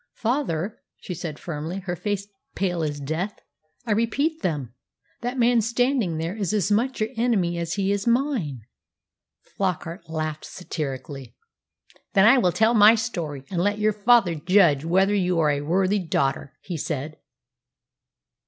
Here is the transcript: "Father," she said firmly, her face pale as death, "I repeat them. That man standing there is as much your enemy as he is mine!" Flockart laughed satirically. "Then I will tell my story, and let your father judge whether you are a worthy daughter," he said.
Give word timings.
"Father," 0.15 0.79
she 0.97 1.13
said 1.13 1.37
firmly, 1.37 1.81
her 1.81 1.95
face 1.95 2.27
pale 2.55 2.81
as 2.81 2.99
death, 2.99 3.39
"I 3.85 3.91
repeat 3.91 4.41
them. 4.41 4.73
That 5.21 5.37
man 5.37 5.61
standing 5.61 6.17
there 6.17 6.35
is 6.35 6.53
as 6.53 6.71
much 6.71 6.99
your 6.99 7.11
enemy 7.17 7.59
as 7.59 7.73
he 7.75 7.91
is 7.91 8.07
mine!" 8.07 8.61
Flockart 9.43 10.09
laughed 10.09 10.45
satirically. 10.45 11.35
"Then 12.13 12.25
I 12.25 12.39
will 12.39 12.51
tell 12.51 12.73
my 12.73 12.95
story, 12.95 13.45
and 13.51 13.61
let 13.61 13.77
your 13.77 13.93
father 13.93 14.33
judge 14.33 14.83
whether 14.83 15.13
you 15.13 15.39
are 15.39 15.51
a 15.51 15.61
worthy 15.61 15.99
daughter," 15.99 16.57
he 16.61 16.77
said. 16.77 17.17